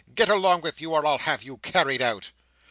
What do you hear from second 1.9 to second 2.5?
out!"